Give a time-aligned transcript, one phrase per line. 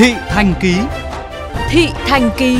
[0.00, 0.74] Thị Thành Ký
[1.70, 2.58] Thị Thành Ký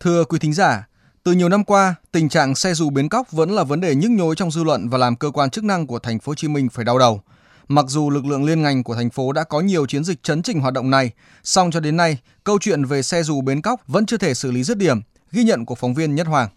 [0.00, 0.86] Thưa quý thính giả,
[1.24, 4.10] từ nhiều năm qua, tình trạng xe dù bến cóc vẫn là vấn đề nhức
[4.10, 6.48] nhối trong dư luận và làm cơ quan chức năng của thành phố Hồ Chí
[6.48, 7.20] Minh phải đau đầu.
[7.68, 10.42] Mặc dù lực lượng liên ngành của thành phố đã có nhiều chiến dịch chấn
[10.42, 11.10] chỉnh hoạt động này,
[11.42, 14.50] song cho đến nay, câu chuyện về xe dù bến cóc vẫn chưa thể xử
[14.50, 15.00] lý dứt điểm,
[15.32, 16.48] ghi nhận của phóng viên Nhất Hoàng.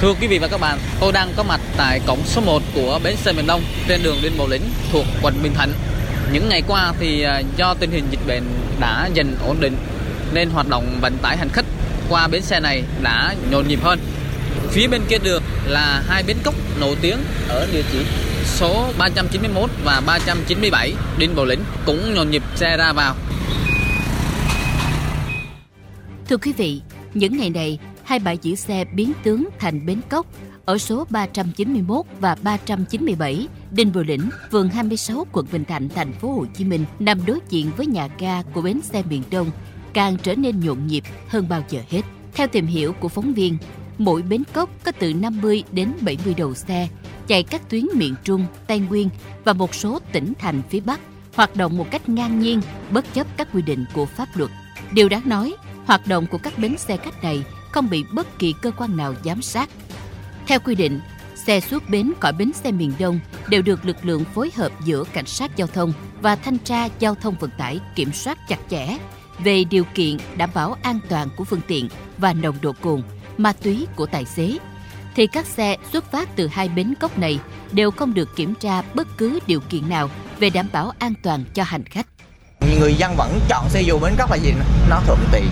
[0.00, 3.00] Thưa quý vị và các bạn, tôi đang có mặt tại cổng số 1 của
[3.04, 5.72] bến xe miền Đông trên đường Liên Bộ Lĩnh thuộc quận Bình Thạnh.
[6.32, 8.42] Những ngày qua thì à, do tình hình dịch bệnh
[8.80, 9.76] đã dần ổn định
[10.32, 11.64] nên hoạt động vận tải hành khách
[12.08, 13.98] qua bến xe này đã nhộn nhịp hơn.
[14.70, 17.98] Phía bên kia đường là hai bến cốc nổi tiếng ở địa chỉ
[18.44, 23.14] số 391 và 397 Đinh Bộ Lĩnh cũng nhộn nhịp xe ra vào.
[26.28, 26.80] Thưa quý vị,
[27.14, 27.78] những ngày này,
[28.10, 30.26] hai bãi giữ xe biến tướng thành bến cốc
[30.64, 36.32] ở số 391 và 397 Đinh Bộ Lĩnh, phường 26, quận Bình Thạnh, thành phố
[36.32, 39.50] Hồ Chí Minh nằm đối diện với nhà ga của bến xe miền Đông
[39.92, 42.00] càng trở nên nhộn nhịp hơn bao giờ hết.
[42.32, 43.56] Theo tìm hiểu của phóng viên,
[43.98, 46.88] mỗi bến cốc có từ 50 đến 70 đầu xe
[47.26, 49.08] chạy các tuyến miền Trung, Tây Nguyên
[49.44, 51.00] và một số tỉnh thành phía Bắc
[51.34, 54.50] hoạt động một cách ngang nhiên, bất chấp các quy định của pháp luật.
[54.92, 58.54] Điều đáng nói, hoạt động của các bến xe khách này không bị bất kỳ
[58.62, 59.70] cơ quan nào giám sát.
[60.46, 61.00] Theo quy định,
[61.46, 65.04] xe xuất bến khỏi bến xe miền Đông đều được lực lượng phối hợp giữa
[65.12, 68.98] cảnh sát giao thông và thanh tra giao thông vận tải kiểm soát chặt chẽ
[69.38, 73.02] về điều kiện đảm bảo an toàn của phương tiện và nồng độ cồn,
[73.38, 74.58] ma túy của tài xế
[75.16, 77.38] thì các xe xuất phát từ hai bến cốc này
[77.72, 81.44] đều không được kiểm tra bất cứ điều kiện nào về đảm bảo an toàn
[81.54, 82.06] cho hành khách.
[82.80, 84.52] Người dân vẫn chọn xe dù bến cốc là gì?
[84.90, 85.46] Nó thuận tiện.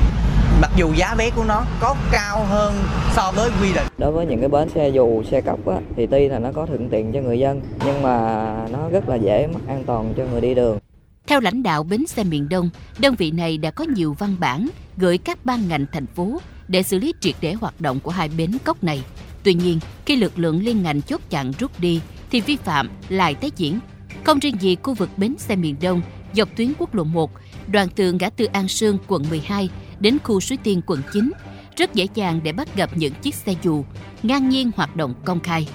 [0.60, 2.74] Mặc dù giá vé của nó có cao hơn
[3.16, 3.86] so với quy định.
[3.98, 6.66] Đối với những cái bến xe dù, xe cốc á, thì tuy là nó có
[6.66, 10.24] thuận tiện cho người dân nhưng mà nó rất là dễ mất an toàn cho
[10.32, 10.78] người đi đường.
[11.26, 14.68] Theo lãnh đạo bến xe miền Đông, đơn vị này đã có nhiều văn bản
[14.96, 18.30] gửi các ban ngành thành phố để xử lý triệt để hoạt động của hai
[18.38, 19.02] bến cốc này.
[19.42, 23.34] Tuy nhiên, khi lực lượng liên ngành chốt chặn rút đi thì vi phạm lại
[23.34, 23.78] tái diễn.
[24.24, 26.02] Không riêng gì khu vực bến xe miền Đông
[26.32, 27.30] dọc tuyến quốc lộ 1,
[27.66, 29.68] đoạn từ ngã tư An Sương quận 12
[30.00, 31.32] đến khu Suối Tiên quận 9,
[31.76, 33.84] rất dễ dàng để bắt gặp những chiếc xe dù
[34.22, 35.68] ngang nhiên hoạt động công khai.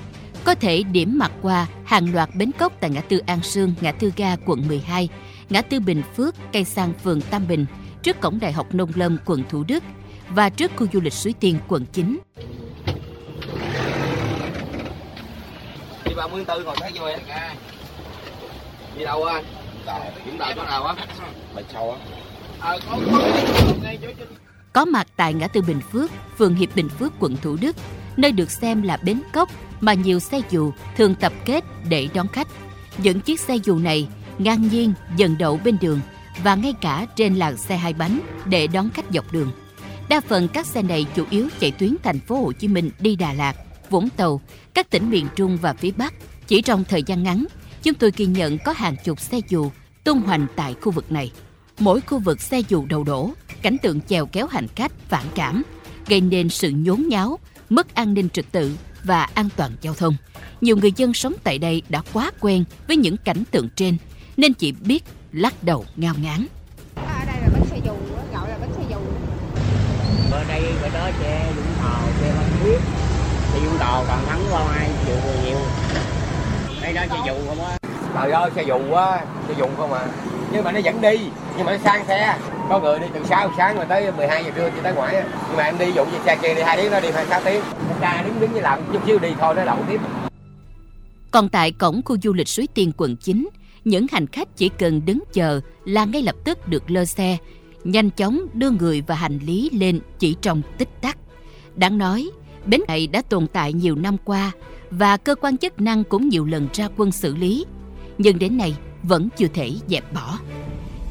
[0.43, 3.91] Có thể điểm mặt qua hàng loạt bến cốc tại ngã tư An Sương, ngã
[3.91, 5.09] tư ga quận 12,
[5.49, 7.65] ngã tư Bình Phước, cây sang phường Tam Bình,
[8.01, 9.83] trước cổng Đại học Nông Lâm quận Thủ Đức
[10.29, 12.19] và trước khu du lịch Suối Tiên quận 9.
[16.05, 17.19] Đi 34 còn thấy vô em
[18.97, 19.43] Đi đâu anh?
[20.25, 20.95] Chúng ta chỗ nào á?
[21.55, 21.97] Bạch Châu á
[24.73, 27.75] có, mặt tại ngã tư Bình Phước, phường Hiệp Bình Phước, quận Thủ Đức,
[28.17, 29.49] nơi được xem là bến cốc
[29.81, 32.47] mà nhiều xe dù thường tập kết để đón khách.
[32.97, 34.07] Những chiếc xe dù này
[34.37, 35.99] ngang nhiên dần đậu bên đường
[36.43, 39.51] và ngay cả trên làn xe hai bánh để đón khách dọc đường.
[40.09, 43.15] Đa phần các xe này chủ yếu chạy tuyến thành phố Hồ Chí Minh đi
[43.15, 43.53] Đà Lạt,
[43.89, 44.41] Vũng Tàu,
[44.73, 46.13] các tỉnh miền Trung và phía Bắc.
[46.47, 47.45] Chỉ trong thời gian ngắn,
[47.83, 49.71] chúng tôi ghi nhận có hàng chục xe dù
[50.03, 51.31] tung hoành tại khu vực này.
[51.79, 55.63] Mỗi khu vực xe dù đầu đổ, cảnh tượng chèo kéo hành khách phản cảm,
[56.07, 57.39] gây nên sự nhốn nháo,
[57.69, 60.15] mất an ninh trật tự và an toàn giao thông.
[60.61, 63.97] Nhiều người dân sống tại đây đã quá quen với những cảnh tượng trên
[64.37, 66.47] nên chỉ biết lắc đầu ngao ngán.
[66.95, 67.93] Ở đây là bến xe dù,
[68.33, 68.97] gọi là bến xe dù.
[70.31, 72.77] Bên đây bên đó xe Vũng Tàu, xe Phan Thiết,
[73.53, 75.13] xe Vũng Tàu còn thắng qua ai dù
[75.45, 75.57] nhiều.
[76.81, 77.77] Đây đó xe dù không á.
[78.13, 80.07] Trời ơi, xe dù á, xe dù không à
[80.51, 81.19] Nhưng mà nó vẫn đi,
[81.57, 82.37] nhưng mà nó sang xe
[82.69, 85.57] Có người đi từ 6 sáng mà tới 12 giờ trưa chỉ tới ngoại Nhưng
[85.57, 87.95] mà em đi dụ như xe kia đi hai tiếng, nó đi 26 tiếng Nó
[88.01, 90.01] ca đứng đứng như làm, chút xíu đi thôi nó đậu tiếp
[91.31, 93.49] Còn tại cổng khu du lịch Suối Tiên quận 9,
[93.85, 97.37] những hành khách chỉ cần đứng chờ là ngay lập tức được lơ xe,
[97.83, 101.17] nhanh chóng đưa người và hành lý lên chỉ trong tích tắc.
[101.75, 102.29] Đáng nói,
[102.65, 104.51] bến này đã tồn tại nhiều năm qua
[104.91, 107.65] và cơ quan chức năng cũng nhiều lần ra quân xử lý,
[108.17, 110.39] nhưng đến nay vẫn chưa thể dẹp bỏ.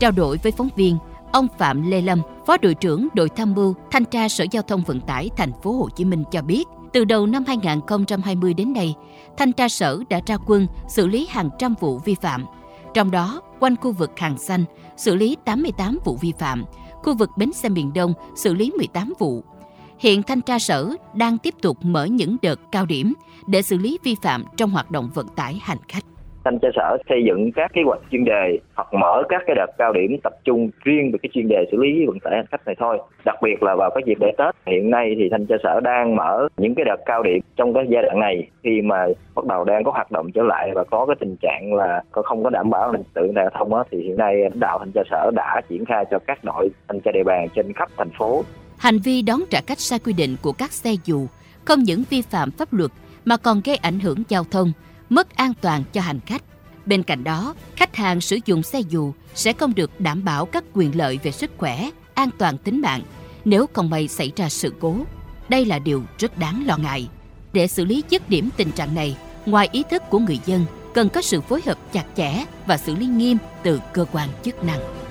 [0.03, 0.99] Trao đổi với phóng viên,
[1.33, 4.83] ông Phạm Lê Lâm, Phó đội trưởng đội tham mưu thanh tra Sở Giao thông
[4.83, 8.95] Vận tải thành phố Hồ Chí Minh cho biết, từ đầu năm 2020 đến nay,
[9.37, 12.47] thanh tra sở đã ra quân xử lý hàng trăm vụ vi phạm.
[12.95, 14.65] Trong đó, quanh khu vực hàng xanh
[14.97, 16.65] xử lý 88 vụ vi phạm,
[17.03, 19.45] khu vực bến xe miền Đông xử lý 18 vụ.
[19.99, 23.13] Hiện thanh tra sở đang tiếp tục mở những đợt cao điểm
[23.47, 26.05] để xử lý vi phạm trong hoạt động vận tải hành khách
[26.45, 29.67] thanh tra sở xây dựng các kế hoạch chuyên đề hoặc mở các cái đợt
[29.79, 32.67] cao điểm tập trung riêng về cái chuyên đề xử lý vận tải hành khách
[32.67, 32.99] này thôi.
[33.25, 34.55] Đặc biệt là vào các dịp lễ tết.
[34.67, 37.85] Hiện nay thì thanh tra sở đang mở những cái đợt cao điểm trong cái
[37.89, 38.49] giai đoạn này.
[38.63, 41.75] Khi mà bắt đầu đang có hoạt động trở lại và có cái tình trạng
[41.75, 44.61] là không có đảm bảo an ninh tự giao thông á, thì hiện nay lãnh
[44.61, 47.73] đạo thanh tra sở đã triển khai cho các đội thanh tra địa bàn trên
[47.73, 48.43] khắp thành phố.
[48.79, 51.27] Hành vi đón trả khách sai quy định của các xe dù
[51.65, 52.91] không những vi phạm pháp luật
[53.25, 54.73] mà còn gây ảnh hưởng giao thông,
[55.15, 56.43] mất an toàn cho hành khách.
[56.87, 60.65] Bên cạnh đó, khách hàng sử dụng xe dù sẽ không được đảm bảo các
[60.73, 63.03] quyền lợi về sức khỏe, an toàn tính mạng
[63.45, 64.97] nếu không may xảy ra sự cố.
[65.49, 67.09] Đây là điều rất đáng lo ngại.
[67.53, 69.17] Để xử lý dứt điểm tình trạng này,
[69.47, 70.65] ngoài ý thức của người dân,
[70.95, 74.65] cần có sự phối hợp chặt chẽ và xử lý nghiêm từ cơ quan chức
[74.65, 75.02] năng.